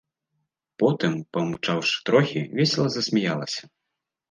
[0.83, 3.63] Потым, памаўчаўшы трохі, весела засмяялася.